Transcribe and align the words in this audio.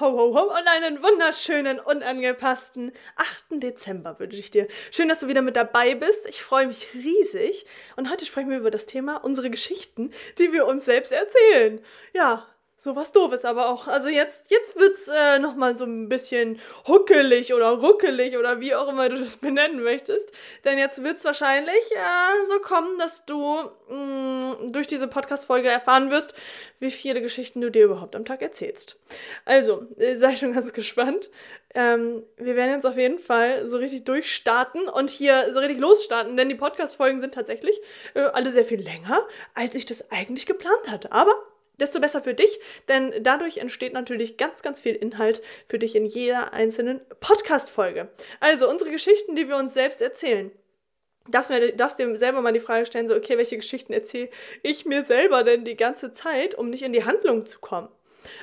Ho, 0.00 0.12
ho, 0.12 0.34
ho 0.34 0.44
und 0.44 0.66
einen 0.66 1.02
wunderschönen, 1.02 1.78
unangepassten 1.78 2.90
8. 3.16 3.44
Dezember 3.62 4.18
wünsche 4.18 4.38
ich 4.38 4.50
dir. 4.50 4.66
Schön, 4.90 5.10
dass 5.10 5.20
du 5.20 5.28
wieder 5.28 5.42
mit 5.42 5.56
dabei 5.56 5.94
bist. 5.94 6.26
Ich 6.26 6.42
freue 6.42 6.68
mich 6.68 6.94
riesig. 6.94 7.66
Und 7.96 8.10
heute 8.10 8.24
sprechen 8.24 8.48
wir 8.48 8.56
über 8.56 8.70
das 8.70 8.86
Thema 8.86 9.22
unsere 9.22 9.50
Geschichten, 9.50 10.10
die 10.38 10.52
wir 10.52 10.66
uns 10.66 10.86
selbst 10.86 11.12
erzählen. 11.12 11.82
Ja, 12.14 12.46
so 12.82 12.96
was 12.96 13.12
doofes 13.12 13.44
aber 13.44 13.68
auch. 13.68 13.88
Also 13.88 14.08
jetzt, 14.08 14.50
jetzt 14.50 14.74
wird's 14.74 15.06
äh, 15.08 15.38
nochmal 15.38 15.76
so 15.76 15.84
ein 15.84 16.08
bisschen 16.08 16.58
huckelig 16.88 17.52
oder 17.52 17.68
ruckelig 17.68 18.38
oder 18.38 18.60
wie 18.60 18.74
auch 18.74 18.88
immer 18.88 19.10
du 19.10 19.18
das 19.18 19.36
benennen 19.36 19.82
möchtest. 19.82 20.32
Denn 20.64 20.78
jetzt 20.78 21.04
wird's 21.04 21.26
wahrscheinlich 21.26 21.92
äh, 21.92 22.46
so 22.46 22.58
kommen, 22.60 22.98
dass 22.98 23.26
du 23.26 23.54
mh, 23.90 23.96
mm, 23.96 24.72
durch 24.72 24.86
diese 24.86 25.08
Podcast-Folge 25.08 25.68
erfahren 25.68 26.10
wirst, 26.10 26.32
wie 26.78 26.90
viele 26.90 27.20
Geschichten 27.20 27.60
du 27.60 27.70
dir 27.70 27.84
überhaupt 27.84 28.16
am 28.16 28.24
Tag 28.24 28.40
erzählst. 28.40 28.96
Also, 29.44 29.86
äh, 29.98 30.16
sei 30.16 30.34
schon 30.36 30.54
ganz 30.54 30.72
gespannt. 30.72 31.30
Ähm, 31.74 32.22
wir 32.38 32.56
werden 32.56 32.76
jetzt 32.76 32.86
auf 32.86 32.96
jeden 32.96 33.18
Fall 33.18 33.68
so 33.68 33.76
richtig 33.76 34.04
durchstarten 34.04 34.88
und 34.88 35.10
hier 35.10 35.52
so 35.52 35.60
richtig 35.60 35.78
losstarten, 35.78 36.34
denn 36.34 36.48
die 36.48 36.54
Podcast-Folgen 36.54 37.20
sind 37.20 37.34
tatsächlich 37.34 37.78
äh, 38.14 38.20
alle 38.20 38.50
sehr 38.50 38.64
viel 38.64 38.80
länger, 38.80 39.28
als 39.54 39.74
ich 39.74 39.84
das 39.84 40.10
eigentlich 40.10 40.46
geplant 40.46 40.88
hatte. 40.88 41.12
Aber 41.12 41.34
desto 41.80 42.00
besser 42.00 42.22
für 42.22 42.34
dich, 42.34 42.60
denn 42.88 43.12
dadurch 43.20 43.58
entsteht 43.58 43.92
natürlich 43.92 44.36
ganz, 44.36 44.62
ganz 44.62 44.80
viel 44.80 44.94
Inhalt 44.94 45.42
für 45.66 45.78
dich 45.78 45.96
in 45.96 46.06
jeder 46.06 46.52
einzelnen 46.52 47.00
Podcast-Folge. 47.20 48.08
Also 48.38 48.68
unsere 48.68 48.90
Geschichten, 48.90 49.34
die 49.34 49.48
wir 49.48 49.56
uns 49.56 49.74
selbst 49.74 50.00
erzählen. 50.02 50.50
Darfst, 51.28 51.50
mir, 51.50 51.72
darfst 51.72 51.98
dir 51.98 52.16
selber 52.16 52.40
mal 52.40 52.52
die 52.52 52.60
Frage 52.60 52.86
stellen, 52.86 53.06
so, 53.06 53.14
okay, 53.14 53.36
welche 53.38 53.56
Geschichten 53.56 53.92
erzähle 53.92 54.30
ich 54.62 54.86
mir 54.86 55.04
selber 55.04 55.44
denn 55.44 55.64
die 55.64 55.76
ganze 55.76 56.12
Zeit, 56.12 56.54
um 56.54 56.70
nicht 56.70 56.82
in 56.82 56.92
die 56.92 57.04
Handlung 57.04 57.46
zu 57.46 57.60
kommen? 57.60 57.88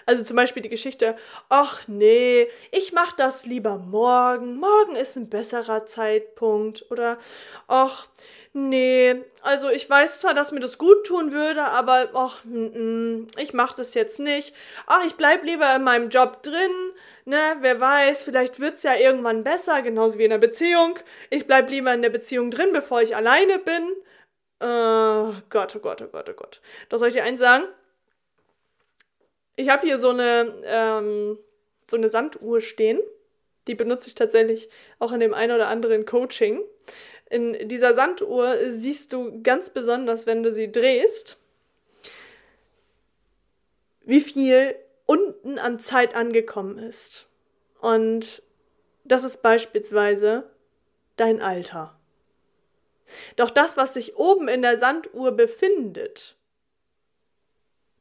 Also 0.06 0.24
zum 0.24 0.36
Beispiel 0.36 0.62
die 0.62 0.70
Geschichte, 0.70 1.16
ach 1.50 1.88
nee, 1.88 2.48
ich 2.72 2.94
mach 2.94 3.14
das 3.14 3.46
lieber 3.46 3.78
morgen, 3.78 4.58
morgen 4.58 4.96
ist 4.96 5.16
ein 5.16 5.30
besserer 5.30 5.86
Zeitpunkt. 5.86 6.86
Oder 6.92 7.18
ach, 7.68 8.08
Nee, 8.60 9.24
also 9.44 9.70
ich 9.70 9.88
weiß 9.88 10.22
zwar, 10.22 10.34
dass 10.34 10.52
mir 10.52 10.60
das 10.60 10.80
gut 10.80 11.06
tun 11.06 11.32
würde, 11.32 11.64
aber 11.66 12.10
ach, 12.16 12.44
ich 13.38 13.54
mach 13.54 13.74
das 13.74 13.94
jetzt 13.94 14.20
nicht. 14.20 14.56
Ach, 14.88 15.06
ich 15.06 15.14
bleib 15.14 15.44
lieber 15.44 15.76
in 15.76 15.84
meinem 15.84 16.10
Job 16.10 16.42
drin. 16.42 16.72
Ne, 17.26 17.58
wer 17.60 17.80
weiß, 17.80 18.24
vielleicht 18.24 18.60
wird's 18.60 18.82
ja 18.82 18.96
irgendwann 18.96 19.44
besser, 19.44 19.84
genauso 19.84 20.18
wie 20.18 20.24
in 20.24 20.32
der 20.32 20.40
Beziehung. 20.40 20.98
Ich 21.30 21.46
bleib 21.46 21.70
lieber 21.70 21.94
in 21.94 22.02
der 22.02 22.10
Beziehung 22.10 22.50
drin, 22.50 22.74
bevor 22.74 23.02
ich 23.02 23.16
alleine 23.16 23.60
bin. 23.60 23.92
Äh, 24.60 25.34
Gott, 25.50 25.76
oh 25.76 25.80
Gott, 25.80 26.02
oh 26.02 26.08
Gott, 26.08 26.30
oh 26.30 26.34
Gott. 26.34 26.62
Da 26.90 26.98
soll 26.98 27.10
ich 27.10 27.14
dir 27.14 27.26
eins 27.26 27.40
sagen. 27.40 27.66
Ich 29.58 29.70
habe 29.70 29.86
hier 29.86 29.98
so 29.98 30.12
eine, 30.12 30.54
ähm, 30.64 31.38
so 31.90 31.98
eine 31.98 32.10
Sanduhr 32.10 32.62
stehen. 32.62 33.02
Die 33.68 33.76
benutze 33.76 34.08
ich 34.08 34.16
tatsächlich 34.16 34.70
auch 35.00 35.12
in 35.12 35.20
dem 35.20 35.34
einen 35.34 35.52
oder 35.52 35.68
anderen 35.68 36.06
Coaching. 36.06 36.62
In 37.30 37.68
dieser 37.68 37.96
Sanduhr 37.96 38.56
siehst 38.70 39.12
du 39.12 39.42
ganz 39.42 39.72
besonders, 39.72 40.26
wenn 40.26 40.44
du 40.44 40.54
sie 40.54 40.72
drehst, 40.72 41.38
wie 44.06 44.22
viel 44.22 44.76
unten 45.06 45.58
an 45.60 45.80
Zeit 45.80 46.16
angekommen 46.16 46.78
ist. 46.78 47.28
Und 47.82 48.44
das 49.04 49.24
ist 49.24 49.42
beispielsweise 49.42 50.50
dein 51.18 51.42
Alter. 51.42 51.98
Doch 53.38 53.50
das, 53.50 53.76
was 53.76 53.96
sich 53.96 54.18
oben 54.18 54.48
in 54.48 54.62
der 54.62 54.78
Sanduhr 54.78 55.32
befindet, 55.32 56.36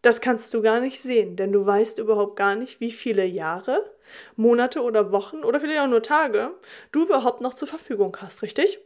das 0.06 0.20
kannst 0.20 0.54
du 0.54 0.62
gar 0.62 0.78
nicht 0.78 1.00
sehen, 1.00 1.34
denn 1.34 1.50
du 1.50 1.66
weißt 1.66 1.98
überhaupt 1.98 2.36
gar 2.36 2.54
nicht, 2.54 2.78
wie 2.78 2.92
viele 2.92 3.24
Jahre, 3.24 3.90
Monate 4.36 4.82
oder 4.82 5.10
Wochen 5.10 5.42
oder 5.42 5.58
vielleicht 5.58 5.80
auch 5.80 5.88
nur 5.88 6.02
Tage 6.02 6.54
du 6.92 7.02
überhaupt 7.02 7.40
noch 7.40 7.54
zur 7.54 7.66
Verfügung 7.66 8.16
hast, 8.20 8.42
richtig? 8.42 8.78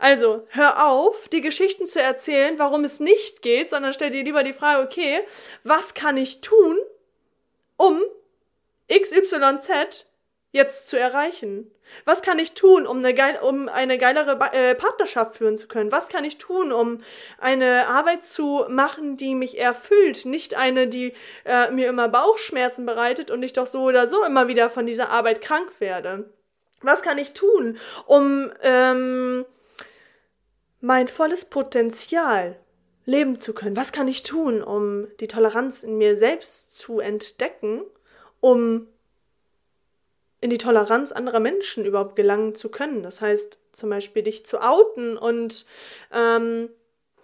Also, 0.00 0.44
hör 0.48 0.88
auf, 0.88 1.28
die 1.28 1.40
Geschichten 1.40 1.86
zu 1.86 2.02
erzählen, 2.02 2.58
warum 2.58 2.82
es 2.82 2.98
nicht 2.98 3.42
geht, 3.42 3.70
sondern 3.70 3.92
stell 3.92 4.10
dir 4.10 4.24
lieber 4.24 4.42
die 4.42 4.52
Frage, 4.52 4.82
okay, 4.82 5.20
was 5.62 5.94
kann 5.94 6.16
ich 6.16 6.40
tun, 6.40 6.76
um 7.76 8.00
XYZ 8.92 10.09
jetzt 10.52 10.88
zu 10.88 10.98
erreichen? 10.98 11.70
Was 12.04 12.22
kann 12.22 12.38
ich 12.38 12.54
tun, 12.54 12.86
um 12.86 12.98
eine, 12.98 13.14
geil, 13.14 13.38
um 13.42 13.68
eine 13.68 13.98
geilere 13.98 14.36
ba 14.36 14.48
äh, 14.48 14.74
Partnerschaft 14.74 15.36
führen 15.36 15.58
zu 15.58 15.68
können? 15.68 15.92
Was 15.92 16.08
kann 16.08 16.24
ich 16.24 16.38
tun, 16.38 16.72
um 16.72 17.02
eine 17.38 17.86
Arbeit 17.86 18.24
zu 18.24 18.64
machen, 18.68 19.16
die 19.16 19.34
mich 19.34 19.58
erfüllt? 19.58 20.24
Nicht 20.24 20.54
eine, 20.54 20.86
die 20.88 21.12
äh, 21.44 21.70
mir 21.70 21.88
immer 21.88 22.08
Bauchschmerzen 22.08 22.86
bereitet 22.86 23.30
und 23.30 23.42
ich 23.42 23.52
doch 23.52 23.66
so 23.66 23.82
oder 23.82 24.06
so 24.06 24.24
immer 24.24 24.48
wieder 24.48 24.70
von 24.70 24.86
dieser 24.86 25.08
Arbeit 25.10 25.40
krank 25.40 25.68
werde. 25.78 26.30
Was 26.82 27.02
kann 27.02 27.18
ich 27.18 27.32
tun, 27.32 27.78
um 28.06 28.50
ähm, 28.62 29.44
mein 30.80 31.08
volles 31.08 31.44
Potenzial 31.44 32.58
leben 33.04 33.40
zu 33.40 33.52
können? 33.52 33.76
Was 33.76 33.92
kann 33.92 34.08
ich 34.08 34.22
tun, 34.22 34.62
um 34.62 35.06
die 35.20 35.28
Toleranz 35.28 35.82
in 35.82 35.98
mir 35.98 36.16
selbst 36.16 36.76
zu 36.76 37.00
entdecken, 37.00 37.82
um 38.40 38.86
in 40.40 40.50
die 40.50 40.58
Toleranz 40.58 41.12
anderer 41.12 41.40
Menschen 41.40 41.84
überhaupt 41.84 42.16
gelangen 42.16 42.54
zu 42.54 42.68
können? 42.68 43.02
Das 43.02 43.20
heißt 43.20 43.58
zum 43.72 43.90
Beispiel 43.90 44.22
dich 44.22 44.46
zu 44.46 44.60
outen 44.60 45.16
und 45.16 45.66
ähm, 46.12 46.70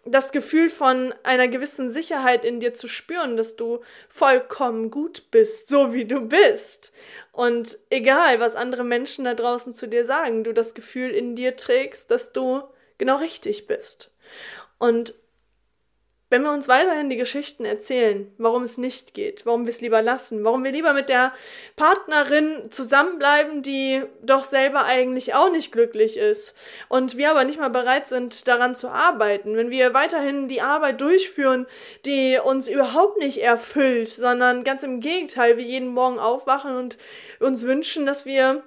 das 0.06 0.30
Gefühl 0.30 0.70
von 0.70 1.12
einer 1.24 1.48
gewissen 1.48 1.90
Sicherheit 1.90 2.44
in 2.44 2.60
dir 2.60 2.74
zu 2.74 2.88
spüren, 2.88 3.36
dass 3.36 3.56
du 3.56 3.80
vollkommen 4.08 4.90
gut 4.90 5.30
bist, 5.30 5.68
so 5.68 5.92
wie 5.92 6.04
du 6.04 6.20
bist. 6.20 6.92
Und 7.32 7.76
egal, 7.90 8.38
was 8.40 8.56
andere 8.56 8.84
Menschen 8.84 9.24
da 9.24 9.34
draußen 9.34 9.74
zu 9.74 9.88
dir 9.88 10.04
sagen, 10.04 10.44
du 10.44 10.54
das 10.54 10.74
Gefühl 10.74 11.10
in 11.10 11.34
dir 11.34 11.56
trägst, 11.56 12.10
dass 12.10 12.32
du 12.32 12.62
genau 12.98 13.16
richtig 13.16 13.66
bist. 13.66 14.14
Und 14.78 15.14
wenn 16.28 16.42
wir 16.42 16.50
uns 16.50 16.66
weiterhin 16.66 17.08
die 17.08 17.16
Geschichten 17.16 17.64
erzählen, 17.64 18.32
warum 18.36 18.62
es 18.62 18.78
nicht 18.78 19.14
geht, 19.14 19.46
warum 19.46 19.64
wir 19.64 19.70
es 19.70 19.80
lieber 19.80 20.02
lassen, 20.02 20.42
warum 20.42 20.64
wir 20.64 20.72
lieber 20.72 20.92
mit 20.92 21.08
der 21.08 21.32
Partnerin 21.76 22.70
zusammenbleiben, 22.70 23.62
die 23.62 24.02
doch 24.22 24.42
selber 24.42 24.84
eigentlich 24.84 25.34
auch 25.34 25.52
nicht 25.52 25.70
glücklich 25.70 26.16
ist 26.16 26.54
und 26.88 27.16
wir 27.16 27.30
aber 27.30 27.44
nicht 27.44 27.60
mal 27.60 27.70
bereit 27.70 28.08
sind, 28.08 28.48
daran 28.48 28.74
zu 28.74 28.88
arbeiten, 28.88 29.56
wenn 29.56 29.70
wir 29.70 29.94
weiterhin 29.94 30.48
die 30.48 30.62
Arbeit 30.62 31.00
durchführen, 31.00 31.66
die 32.04 32.38
uns 32.42 32.66
überhaupt 32.66 33.18
nicht 33.18 33.40
erfüllt, 33.40 34.08
sondern 34.08 34.64
ganz 34.64 34.82
im 34.82 34.98
Gegenteil, 34.98 35.56
wir 35.56 35.64
jeden 35.64 35.88
Morgen 35.88 36.18
aufwachen 36.18 36.76
und 36.76 36.98
uns 37.38 37.64
wünschen, 37.64 38.04
dass 38.04 38.26
wir 38.26 38.64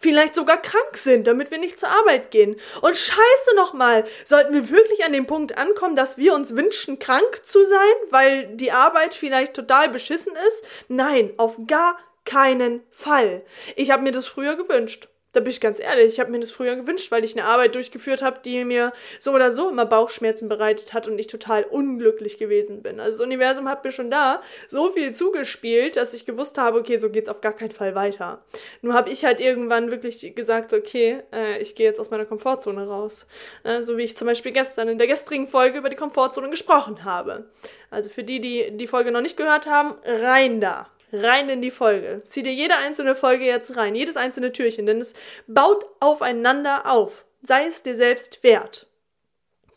vielleicht 0.00 0.34
sogar 0.34 0.60
krank 0.60 0.96
sind, 0.96 1.26
damit 1.26 1.50
wir 1.50 1.58
nicht 1.58 1.78
zur 1.78 1.88
Arbeit 1.88 2.30
gehen. 2.30 2.56
Und 2.82 2.96
scheiße 2.96 3.56
nochmal, 3.56 4.04
sollten 4.24 4.52
wir 4.52 4.70
wirklich 4.70 5.04
an 5.04 5.12
dem 5.12 5.26
Punkt 5.26 5.56
ankommen, 5.58 5.96
dass 5.96 6.18
wir 6.18 6.34
uns 6.34 6.56
wünschen, 6.56 6.98
krank 6.98 7.40
zu 7.44 7.64
sein, 7.64 7.94
weil 8.10 8.46
die 8.56 8.72
Arbeit 8.72 9.14
vielleicht 9.14 9.54
total 9.54 9.88
beschissen 9.88 10.34
ist? 10.48 10.64
Nein, 10.88 11.32
auf 11.36 11.56
gar 11.66 11.98
keinen 12.24 12.82
Fall. 12.90 13.42
Ich 13.76 13.90
habe 13.90 14.02
mir 14.02 14.12
das 14.12 14.26
früher 14.26 14.56
gewünscht. 14.56 15.08
Da 15.36 15.42
bin 15.42 15.50
ich 15.50 15.60
ganz 15.60 15.78
ehrlich, 15.78 16.06
ich 16.14 16.18
habe 16.18 16.30
mir 16.30 16.40
das 16.40 16.50
früher 16.50 16.76
gewünscht, 16.76 17.12
weil 17.12 17.22
ich 17.22 17.34
eine 17.34 17.44
Arbeit 17.44 17.74
durchgeführt 17.74 18.22
habe, 18.22 18.40
die 18.42 18.64
mir 18.64 18.94
so 19.18 19.32
oder 19.32 19.52
so 19.52 19.68
immer 19.68 19.84
Bauchschmerzen 19.84 20.48
bereitet 20.48 20.94
hat 20.94 21.06
und 21.08 21.18
ich 21.18 21.26
total 21.26 21.64
unglücklich 21.64 22.38
gewesen 22.38 22.80
bin. 22.80 23.00
Also 23.00 23.18
das 23.18 23.26
Universum 23.26 23.68
hat 23.68 23.84
mir 23.84 23.92
schon 23.92 24.10
da 24.10 24.40
so 24.70 24.92
viel 24.92 25.12
zugespielt, 25.12 25.98
dass 25.98 26.14
ich 26.14 26.24
gewusst 26.24 26.56
habe, 26.56 26.78
okay, 26.78 26.96
so 26.96 27.10
geht's 27.10 27.28
auf 27.28 27.42
gar 27.42 27.52
keinen 27.52 27.72
Fall 27.72 27.94
weiter. 27.94 28.42
Nur 28.80 28.94
habe 28.94 29.10
ich 29.10 29.26
halt 29.26 29.38
irgendwann 29.38 29.90
wirklich 29.90 30.34
gesagt, 30.34 30.72
okay, 30.72 31.22
äh, 31.34 31.60
ich 31.60 31.74
gehe 31.74 31.84
jetzt 31.84 32.00
aus 32.00 32.08
meiner 32.08 32.24
Komfortzone 32.24 32.88
raus. 32.88 33.26
Äh, 33.62 33.82
so 33.82 33.98
wie 33.98 34.04
ich 34.04 34.16
zum 34.16 34.28
Beispiel 34.28 34.52
gestern 34.52 34.88
in 34.88 34.96
der 34.96 35.06
gestrigen 35.06 35.48
Folge 35.48 35.76
über 35.76 35.90
die 35.90 35.96
Komfortzone 35.96 36.48
gesprochen 36.48 37.04
habe. 37.04 37.44
Also 37.90 38.08
für 38.08 38.24
die, 38.24 38.40
die 38.40 38.74
die 38.74 38.86
Folge 38.86 39.12
noch 39.12 39.20
nicht 39.20 39.36
gehört 39.36 39.66
haben, 39.66 39.98
rein 40.02 40.62
da 40.62 40.88
rein 41.12 41.48
in 41.48 41.62
die 41.62 41.70
Folge. 41.70 42.22
Zieh 42.26 42.42
dir 42.42 42.52
jede 42.52 42.76
einzelne 42.76 43.14
Folge 43.14 43.44
jetzt 43.44 43.76
rein, 43.76 43.94
jedes 43.94 44.16
einzelne 44.16 44.52
Türchen, 44.52 44.86
denn 44.86 45.00
es 45.00 45.14
baut 45.46 45.86
aufeinander 46.00 46.90
auf. 46.90 47.24
Sei 47.42 47.66
es 47.66 47.82
dir 47.82 47.96
selbst 47.96 48.42
wert, 48.42 48.88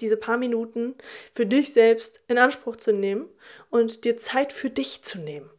diese 0.02 0.18
paar 0.18 0.38
Minuten 0.38 0.96
für 1.34 1.46
dich 1.46 1.74
selbst 1.74 2.22
in 2.28 2.38
Anspruch 2.38 2.78
zu 2.78 2.92
nehmen 2.92 3.30
und 3.70 4.06
dir 4.06 4.18
Zeit 4.18 4.54
für 4.54 4.70
dich 4.70 5.04
zu 5.04 5.20
nehmen. 5.20 5.50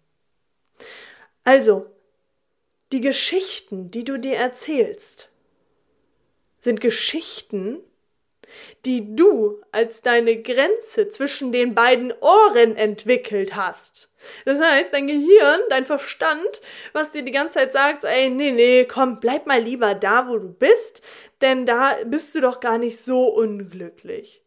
Also, 1.45 1.87
die 2.93 3.01
Geschichten, 3.01 3.91
die 3.91 4.05
du 4.05 4.19
dir 4.19 4.37
erzählst, 4.37 5.31
sind 6.61 6.81
Geschichten, 6.81 7.79
die 8.85 9.15
du 9.15 9.61
als 9.73 10.03
deine 10.03 10.41
Grenze 10.43 11.09
zwischen 11.09 11.53
den 11.53 11.75
beiden 11.75 12.13
Ohren 12.21 12.77
entwickelt 12.77 13.55
hast. 13.55 14.11
Das 14.45 14.61
heißt, 14.61 14.93
dein 14.93 15.07
Gehirn, 15.07 15.61
dein 15.71 15.87
Verstand, 15.87 16.61
was 16.93 17.11
dir 17.11 17.23
die 17.23 17.33
ganze 17.33 17.55
Zeit 17.55 17.73
sagt, 17.73 18.05
ey, 18.05 18.29
nee, 18.29 18.51
nee, 18.51 18.85
komm, 18.85 19.21
bleib 19.21 19.47
mal 19.47 19.61
lieber 19.61 19.95
da, 19.95 20.29
wo 20.29 20.37
du 20.39 20.49
bist, 20.49 21.03
denn 21.41 21.67
da 21.67 21.97
bist 22.05 22.35
du 22.35 22.41
doch 22.41 22.61
gar 22.61 22.79
nicht 22.79 22.99
so 22.99 23.29
unglücklich. 23.29 24.43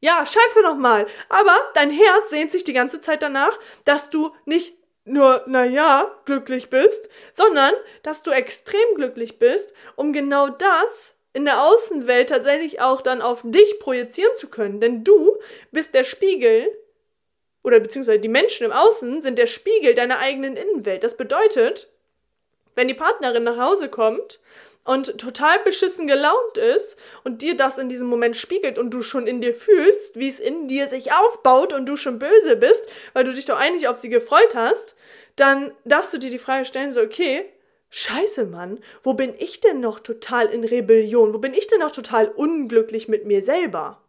Ja, 0.00 0.26
scheiße 0.26 0.60
nochmal. 0.62 1.06
Aber 1.30 1.56
dein 1.74 1.90
Herz 1.90 2.28
sehnt 2.28 2.52
sich 2.52 2.64
die 2.64 2.74
ganze 2.74 3.00
Zeit 3.00 3.22
danach, 3.22 3.58
dass 3.86 4.10
du 4.10 4.34
nicht 4.44 4.76
nur, 5.06 5.44
naja, 5.46 6.10
glücklich 6.24 6.70
bist, 6.70 7.08
sondern 7.32 7.72
dass 8.02 8.22
du 8.22 8.30
extrem 8.30 8.94
glücklich 8.96 9.38
bist, 9.38 9.72
um 9.96 10.12
genau 10.12 10.48
das 10.48 11.16
in 11.34 11.44
der 11.44 11.62
Außenwelt 11.62 12.30
tatsächlich 12.30 12.80
auch 12.80 13.02
dann 13.02 13.20
auf 13.20 13.42
dich 13.44 13.78
projizieren 13.80 14.34
zu 14.36 14.48
können. 14.48 14.80
Denn 14.80 15.04
du 15.04 15.36
bist 15.72 15.94
der 15.94 16.04
Spiegel, 16.04 16.68
oder 17.62 17.80
beziehungsweise 17.80 18.20
die 18.20 18.28
Menschen 18.28 18.64
im 18.64 18.72
Außen 18.72 19.20
sind 19.20 19.38
der 19.38 19.46
Spiegel 19.46 19.94
deiner 19.94 20.18
eigenen 20.18 20.56
Innenwelt. 20.56 21.02
Das 21.02 21.16
bedeutet, 21.16 21.88
wenn 22.76 22.88
die 22.88 22.94
Partnerin 22.94 23.42
nach 23.42 23.58
Hause 23.58 23.88
kommt 23.88 24.40
und 24.84 25.18
total 25.18 25.58
beschissen 25.60 26.06
gelaunt 26.06 26.58
ist 26.58 26.98
und 27.24 27.42
dir 27.42 27.56
das 27.56 27.78
in 27.78 27.88
diesem 27.88 28.06
Moment 28.06 28.36
spiegelt 28.36 28.78
und 28.78 28.90
du 28.90 29.02
schon 29.02 29.26
in 29.26 29.40
dir 29.40 29.54
fühlst, 29.54 30.18
wie 30.18 30.28
es 30.28 30.38
in 30.38 30.68
dir 30.68 30.86
sich 30.86 31.12
aufbaut 31.12 31.72
und 31.72 31.86
du 31.86 31.96
schon 31.96 32.18
böse 32.18 32.56
bist, 32.56 32.86
weil 33.12 33.24
du 33.24 33.32
dich 33.32 33.46
doch 33.46 33.58
eigentlich 33.58 33.88
auf 33.88 33.96
sie 33.96 34.10
gefreut 34.10 34.54
hast, 34.54 34.94
dann 35.36 35.72
darfst 35.84 36.12
du 36.12 36.18
dir 36.18 36.30
die 36.30 36.38
Frage 36.38 36.64
stellen, 36.66 36.92
so, 36.92 37.00
okay, 37.00 37.44
scheiße, 37.94 38.46
Mann, 38.46 38.80
wo 39.02 39.14
bin 39.14 39.34
ich 39.38 39.60
denn 39.60 39.80
noch 39.80 40.00
total 40.00 40.46
in 40.46 40.64
Rebellion? 40.64 41.32
Wo 41.32 41.38
bin 41.38 41.54
ich 41.54 41.68
denn 41.68 41.78
noch 41.78 41.92
total 41.92 42.28
unglücklich 42.28 43.06
mit 43.06 43.24
mir 43.24 43.40
selber? 43.40 44.00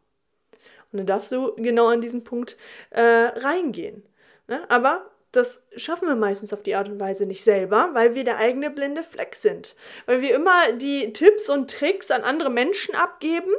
Und 0.92 0.98
dann 0.98 1.06
darfst 1.06 1.32
du 1.32 1.54
genau 1.56 1.88
an 1.88 2.02
diesen 2.02 2.24
Punkt 2.24 2.58
äh, 2.90 3.02
reingehen. 3.02 4.04
Ne? 4.48 4.70
Aber 4.70 5.12
das 5.32 5.64
schaffen 5.76 6.08
wir 6.08 6.16
meistens 6.16 6.52
auf 6.52 6.64
die 6.64 6.76
Art 6.76 6.90
und 6.90 7.00
Weise 7.00 7.26
nicht 7.26 7.44
selber, 7.44 7.90
weil 7.94 8.16
wir 8.16 8.24
der 8.24 8.38
eigene 8.38 8.72
blinde 8.72 9.04
Fleck 9.04 9.36
sind. 9.36 9.76
Weil 10.08 10.22
wir 10.22 10.34
immer 10.34 10.72
die 10.72 11.14
Tipps 11.14 11.50
und 11.50 11.70
Tricks 11.70 12.10
an 12.10 12.24
andere 12.24 12.50
Menschen 12.50 12.96
abgeben, 12.96 13.52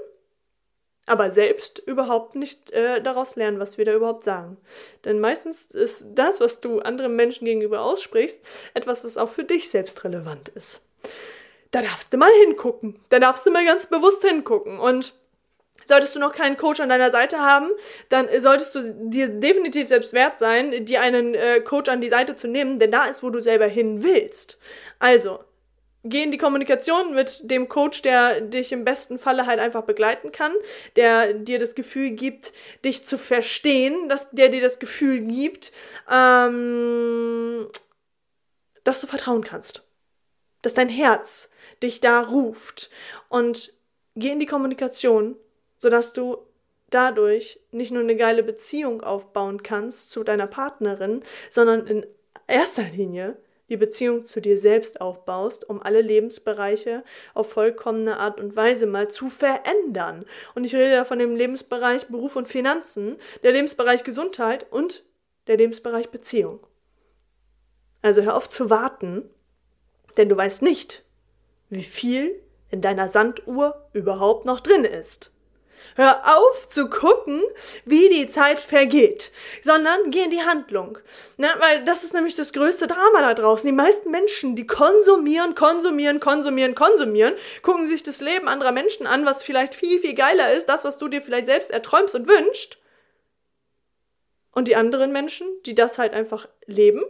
aber 1.07 1.33
selbst 1.33 1.79
überhaupt 1.79 2.35
nicht 2.35 2.73
äh, 2.73 3.01
daraus 3.01 3.37
lernen, 3.37 3.59
was 3.59 3.79
wir 3.79 3.85
da 3.85 3.95
überhaupt 3.95 4.25
sagen. 4.25 4.57
Denn 5.05 5.21
meistens 5.21 5.67
ist 5.67 6.07
das, 6.15 6.41
was 6.41 6.61
du 6.61 6.81
anderen 6.81 7.17
Menschen 7.17 7.45
gegenüber 7.45 7.81
aussprichst, 7.81 8.41
etwas, 8.75 9.05
was 9.05 9.17
auch 9.17 9.31
für 9.31 9.45
dich 9.45 9.71
selbst 9.71 10.05
relevant 10.05 10.49
ist. 10.51 10.83
Da 11.71 11.83
darfst 11.83 12.13
du 12.13 12.17
mal 12.17 12.33
hingucken. 12.45 12.99
Da 13.09 13.19
darfst 13.19 13.47
du 13.47 13.51
mal 13.51 13.65
ganz 13.65 13.87
bewusst 13.87 14.25
hingucken. 14.25 14.79
Und 14.79 15.15
Solltest 15.85 16.17
du 16.17 16.19
noch 16.19 16.33
keinen 16.33 16.57
Coach 16.57 16.81
an 16.81 16.89
deiner 16.89 17.13
Seite 17.13 17.39
haben, 17.39 17.71
dann 18.09 18.29
solltest 18.39 18.75
du 18.75 18.93
dir 19.09 19.29
definitiv 19.29 19.87
selbst 19.87 20.13
wert 20.13 20.37
sein, 20.37 20.85
dir 20.85 21.01
einen 21.01 21.35
äh, 21.35 21.61
Coach 21.61 21.89
an 21.89 22.01
die 22.01 22.09
Seite 22.09 22.35
zu 22.35 22.49
nehmen, 22.49 22.81
denn 22.81 22.91
da 22.91 23.05
ist, 23.07 23.23
wo 23.23 23.31
du 23.31 23.41
selber 23.41 23.67
hin 23.67 24.03
willst. 24.03 24.59
Also, 24.99 25.45
geh 26.09 26.23
in 26.23 26.31
die 26.31 26.39
Kommunikation 26.39 27.15
mit 27.15 27.51
dem 27.51 27.69
Coach, 27.69 28.03
der 28.03 28.41
dich 28.41 28.73
im 28.73 28.85
besten 28.85 29.19
Falle 29.19 29.47
halt 29.47 29.61
einfach 29.61 29.83
begleiten 29.83 30.33
kann, 30.33 30.53
der 30.97 31.35
dir 31.35 31.59
das 31.59 31.75
Gefühl 31.75 32.11
gibt, 32.11 32.53
dich 32.85 33.05
zu 33.05 33.19
verstehen, 33.19 34.09
dass 34.09 34.31
der 34.31 34.49
dir 34.49 34.61
das 34.61 34.79
Gefühl 34.79 35.21
gibt, 35.21 35.73
ähm, 36.11 37.69
dass 38.85 39.01
du 39.01 39.07
vertrauen 39.07 39.43
kannst, 39.43 39.87
dass 40.63 40.75
dein 40.75 40.89
Herz 40.89 41.49
dich 41.83 42.01
da 42.01 42.21
ruft. 42.21 42.91
Und 43.29 43.73
geh 44.15 44.33
in 44.33 44.41
die 44.41 44.47
Kommunikation 44.47 45.37
sodass 45.79 46.13
du 46.13 46.39
dadurch 46.91 47.61
nicht 47.73 47.91
nur 47.91 48.03
eine 48.03 48.17
geile 48.17 48.43
Beziehung 48.43 49.03
aufbauen 49.03 49.63
kannst 49.63 50.11
zu 50.11 50.25
deiner 50.25 50.47
Partnerin, 50.47 51.23
sondern 51.51 51.87
in 51.87 52.07
erster 52.47 52.85
Linie 52.85 53.37
die 53.69 53.77
Beziehung 53.77 54.25
zu 54.25 54.41
dir 54.41 54.59
selbst 54.59 55.01
aufbaust, 55.01 55.69
um 55.69 55.83
alle 55.83 56.01
Lebensbereiche 56.01 57.03
auf 57.35 57.51
vollkommene 57.51 58.19
Art 58.19 58.41
und 58.41 58.57
Weise 58.57 58.87
mal 58.87 59.09
zu 59.09 59.29
verändern. 59.29 60.25
Und 60.55 60.65
ich 60.65 60.75
rede 60.75 60.95
da 60.95 61.05
von 61.05 61.19
dem 61.19 61.35
Lebensbereich 61.37 62.07
Beruf 62.07 62.37
und 62.37 62.49
Finanzen, 62.49 63.17
der 63.43 63.53
Lebensbereich 63.53 64.05
Gesundheit 64.05 64.67
und 64.71 65.05
der 65.47 65.57
Lebensbereich 65.57 66.11
Beziehung. 66.11 66.67
Also 68.03 68.23
hör 68.23 68.37
auf 68.37 68.49
zu 68.49 68.71
warten, 68.71 69.29
denn 70.17 70.29
du 70.29 70.37
weißt 70.37 70.63
nicht, 70.63 71.05
wie 71.69 71.83
viel 71.83 72.41
in 72.71 72.81
deiner 72.81 73.09
Sanduhr 73.09 73.89
überhaupt 73.93 74.47
noch 74.47 74.61
drin 74.61 74.85
ist. 74.85 75.33
Hör 75.97 76.37
auf 76.37 76.69
zu 76.69 76.91
gucken, 76.91 77.43
wie 77.87 78.11
die 78.11 78.29
Zeit 78.29 78.61
vergeht, 78.61 79.33
sondern 79.63 80.11
geh 80.11 80.25
in 80.25 80.31
die 80.31 80.43
Handlung. 80.43 80.99
Na, 81.39 81.59
weil 81.59 81.87
das 81.87 82.05
ist 82.05 82.13
nämlich 82.13 82.35
das 82.35 82.53
größte 82.53 82.87
Drama 82.87 83.23
da 83.23 83.33
draußen. 83.33 83.67
Die 83.67 83.75
meisten 83.75 84.11
Menschen, 84.11 84.57
die 84.57 84.67
konsumieren, 84.67 85.55
konsumieren, 85.55 86.21
konsumieren, 86.21 86.75
konsumieren, 86.75 87.35
gucken 87.63 87.89
sich 87.89 88.03
das 88.03 88.21
Leben 88.21 88.47
anderer 88.47 88.73
Menschen 88.73 89.07
an, 89.07 89.25
was 89.25 89.43
vielleicht 89.43 89.75
viel, 89.75 89.99
viel 89.99 90.15
geiler 90.15 90.53
ist, 90.53 90.69
das, 90.69 90.85
was 90.85 90.99
du 90.99 91.09
dir 91.09 91.23
vielleicht 91.23 91.47
selbst 91.47 91.71
erträumst 91.71 92.15
und 92.15 92.29
wünschst. 92.29 92.77
Und 94.53 94.69
die 94.69 94.77
anderen 94.77 95.13
Menschen, 95.13 95.47
die 95.65 95.75
das 95.75 95.97
halt 95.97 96.13
einfach 96.13 96.47
leben, 96.67 97.05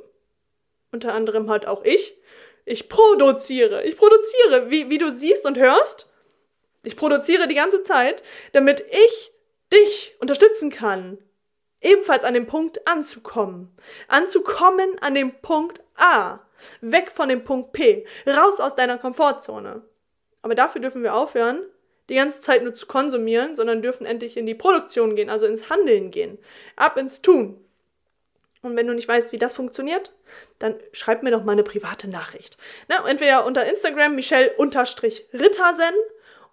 unter 0.93 1.13
anderem 1.13 1.51
halt 1.51 1.67
auch 1.67 1.83
ich, 1.83 2.17
ich 2.65 2.89
produziere, 2.89 3.83
ich 3.83 3.97
produziere, 3.97 4.71
wie, 4.71 4.91
wie 4.91 4.99
du 4.99 5.11
siehst 5.13 5.45
und 5.45 5.59
hörst, 5.59 6.09
ich 6.87 6.97
produziere 6.97 7.49
die 7.49 7.57
ganze 7.57 7.83
Zeit, 7.83 8.23
damit 8.53 8.81
ich 8.81 9.33
dich 9.73 10.15
unterstützen 10.21 10.71
kann, 10.71 11.19
ebenfalls 11.81 12.23
an 12.23 12.33
dem 12.33 12.47
Punkt 12.47 12.87
anzukommen. 12.87 13.77
Anzukommen 14.07 14.97
an 15.01 15.17
dem 15.17 15.35
Punkt 15.43 15.83
A. 15.97 16.39
Weg 16.81 17.11
von 17.11 17.29
dem 17.29 17.43
Punkt 17.43 17.73
P. 17.73 18.07
Raus 18.25 18.61
aus 18.61 18.77
deiner 18.77 18.99
Komfortzone. 18.99 19.83
Aber 20.43 20.55
dafür 20.55 20.81
dürfen 20.81 21.03
wir 21.03 21.15
aufhören, 21.15 21.61
die 22.09 22.15
ganze 22.15 22.41
Zeit 22.41 22.63
nur 22.63 22.73
zu 22.73 22.87
konsumieren, 22.87 23.57
sondern 23.57 23.83
dürfen 23.83 24.07
endlich 24.07 24.37
in 24.37 24.47
die 24.47 24.55
Produktion 24.55 25.17
gehen, 25.17 25.29
also 25.29 25.45
ins 25.47 25.69
Handeln 25.69 26.13
gehen. 26.13 26.39
Ab 26.77 26.97
ins 26.99 27.21
Tun. 27.21 27.61
Und 28.63 28.77
wenn 28.77 28.87
du 28.87 28.95
nicht 28.95 29.09
weißt, 29.09 29.33
wie 29.33 29.39
das 29.39 29.55
funktioniert, 29.55 30.15
dann 30.61 30.77
schreib 30.93 31.25
mir 31.25 31.33
doch 31.33 31.43
mal 31.43 31.51
eine 31.53 31.65
private 31.65 32.09
Nachricht. 32.09 32.57
Na, 32.89 33.05
entweder 33.09 33.45
unter 33.45 33.67
Instagram 33.67 34.15
Michelle-Rittersen 34.15 35.95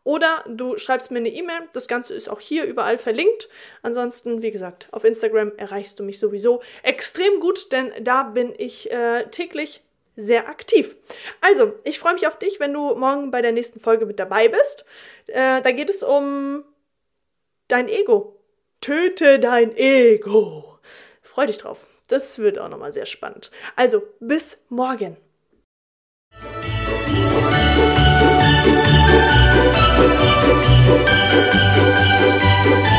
oder 0.03 0.43
du 0.47 0.77
schreibst 0.77 1.11
mir 1.11 1.19
eine 1.19 1.29
E-Mail. 1.29 1.69
Das 1.71 1.87
Ganze 1.87 2.13
ist 2.13 2.29
auch 2.29 2.39
hier 2.39 2.65
überall 2.65 2.97
verlinkt. 2.97 3.49
Ansonsten, 3.81 4.41
wie 4.41 4.51
gesagt, 4.51 4.87
auf 4.91 5.03
Instagram 5.03 5.53
erreichst 5.57 5.99
du 5.99 6.03
mich 6.03 6.19
sowieso 6.19 6.61
extrem 6.83 7.39
gut, 7.39 7.71
denn 7.71 7.91
da 8.01 8.23
bin 8.23 8.53
ich 8.57 8.91
äh, 8.91 9.25
täglich 9.29 9.81
sehr 10.15 10.47
aktiv. 10.47 10.95
Also, 11.41 11.73
ich 11.83 11.99
freue 11.99 12.13
mich 12.13 12.27
auf 12.27 12.37
dich, 12.37 12.59
wenn 12.59 12.73
du 12.73 12.95
morgen 12.95 13.31
bei 13.31 13.41
der 13.41 13.51
nächsten 13.51 13.79
Folge 13.79 14.05
mit 14.05 14.19
dabei 14.19 14.47
bist. 14.47 14.85
Äh, 15.27 15.61
da 15.61 15.71
geht 15.71 15.89
es 15.89 16.03
um 16.03 16.63
dein 17.67 17.87
Ego. 17.87 18.39
Töte 18.81 19.39
dein 19.39 19.75
Ego. 19.75 20.79
Freu 21.21 21.45
dich 21.45 21.57
drauf. 21.57 21.79
Das 22.07 22.37
wird 22.37 22.59
auch 22.59 22.69
nochmal 22.69 22.93
sehr 22.93 23.05
spannend. 23.05 23.49
Also, 23.75 24.03
bis 24.19 24.59
morgen. 24.69 25.17
Thank 30.25 30.63
you. 32.87 32.92